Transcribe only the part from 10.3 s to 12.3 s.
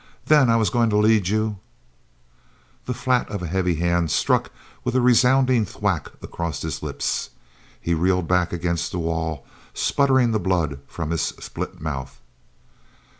the blood from his split mouth.